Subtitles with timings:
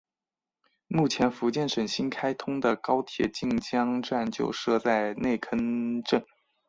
[0.87, 6.25] 目前福建省新开通的高铁晋江站就设在内坑镇。